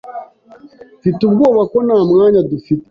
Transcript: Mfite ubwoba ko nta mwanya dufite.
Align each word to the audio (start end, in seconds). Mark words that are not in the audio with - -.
Mfite 0.97 1.19
ubwoba 1.23 1.61
ko 1.71 1.77
nta 1.85 1.99
mwanya 2.09 2.39
dufite. 2.49 2.79